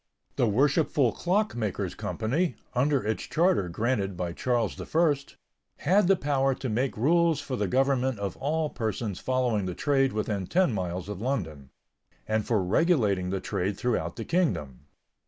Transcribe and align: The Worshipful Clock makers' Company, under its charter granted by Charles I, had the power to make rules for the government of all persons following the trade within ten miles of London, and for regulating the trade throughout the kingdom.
The 0.35 0.47
Worshipful 0.47 1.11
Clock 1.11 1.55
makers' 1.55 1.93
Company, 1.93 2.55
under 2.73 3.05
its 3.05 3.21
charter 3.25 3.69
granted 3.69 4.17
by 4.17 4.33
Charles 4.33 4.75
I, 4.95 5.15
had 5.77 6.07
the 6.07 6.15
power 6.15 6.55
to 6.55 6.69
make 6.69 6.97
rules 6.97 7.39
for 7.39 7.55
the 7.55 7.67
government 7.67 8.17
of 8.17 8.35
all 8.37 8.71
persons 8.71 9.19
following 9.19 9.67
the 9.67 9.75
trade 9.75 10.11
within 10.11 10.47
ten 10.47 10.73
miles 10.73 11.07
of 11.07 11.21
London, 11.21 11.69
and 12.27 12.43
for 12.47 12.63
regulating 12.63 13.29
the 13.29 13.39
trade 13.39 13.77
throughout 13.77 14.15
the 14.15 14.25
kingdom. 14.25 14.87